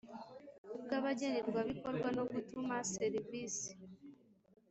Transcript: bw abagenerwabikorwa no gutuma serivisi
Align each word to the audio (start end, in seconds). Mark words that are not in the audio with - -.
bw 0.83 0.89
abagenerwabikorwa 0.99 2.07
no 2.17 2.23
gutuma 2.31 2.75
serivisi 2.95 3.71